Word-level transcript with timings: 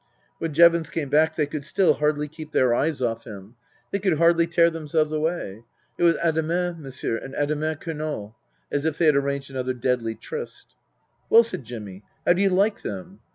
When 0.39 0.51
Jevons 0.51 0.89
came 0.89 1.09
back 1.09 1.35
they 1.35 1.45
could 1.45 1.63
still 1.63 1.93
hardly 1.93 2.27
keep 2.27 2.53
their 2.53 2.73
eyes 2.73 3.03
off 3.03 3.23
him; 3.25 3.53
they 3.91 3.99
could 3.99 4.17
hardly 4.17 4.47
tear 4.47 4.71
themselves 4.71 5.11
away. 5.11 5.61
It 5.95 6.01
was" 6.03 6.15
Ademain, 6.25 6.79
Monsieur," 6.79 7.17
and 7.17 7.35
"A 7.35 7.45
demain, 7.45 7.75
Colonel," 7.75 8.35
as 8.71 8.83
if 8.83 8.97
they 8.97 9.05
had 9.05 9.15
arranged 9.15 9.51
another 9.51 9.75
deadly 9.75 10.15
tryst." 10.15 10.73
Well," 11.29 11.43
said 11.43 11.65
Jimmy," 11.65 12.01
how 12.25 12.33
do 12.33 12.41
you 12.41 12.49
like 12.49 12.81
them 12.81 13.19